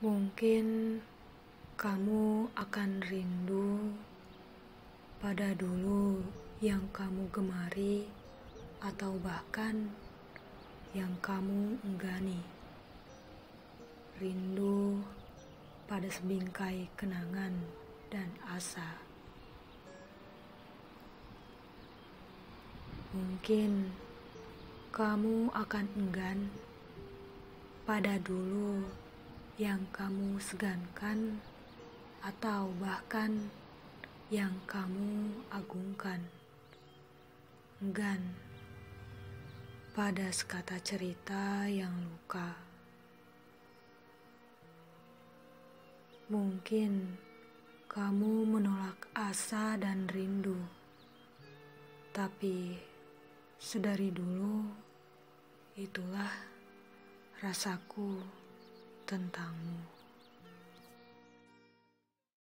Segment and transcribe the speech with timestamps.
[0.00, 0.96] Mungkin
[1.76, 3.92] kamu akan rindu
[5.20, 6.24] pada dulu
[6.64, 8.08] yang kamu gemari,
[8.80, 9.92] atau bahkan
[10.96, 12.40] yang kamu enggani.
[14.16, 15.04] Rindu
[15.84, 17.52] pada sebingkai kenangan
[18.08, 19.04] dan asa.
[23.12, 23.92] Mungkin
[24.96, 26.48] kamu akan enggan
[27.84, 28.88] pada dulu
[29.60, 31.36] yang kamu segankan,
[32.24, 33.52] atau bahkan
[34.32, 36.16] yang kamu agungkan.
[37.84, 38.24] Enggan
[39.92, 42.56] pada sekata cerita yang luka.
[46.32, 47.20] Mungkin
[47.84, 50.56] kamu menolak asa dan rindu,
[52.16, 52.80] tapi
[53.60, 54.72] sedari dulu
[55.76, 56.32] itulah
[57.44, 58.39] rasaku
[59.10, 59.99] 更挡目